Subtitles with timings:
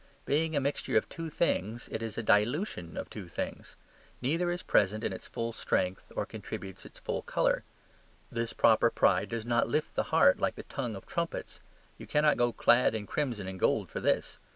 [0.25, 3.75] Being a mixture of two things, it is a dilution of two things;
[4.19, 7.63] neither is present in its full strength or contributes its full colour.
[8.31, 11.59] This proper pride does not lift the heart like the tongue of trumpets;
[11.99, 14.39] you cannot go clad in crimson and gold for this.